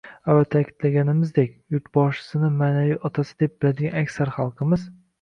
[0.31, 4.93] Avval ta’kidlaganimizdek, yurtboshisini ma’naviy otasi deb biladigan aksar xalqimiz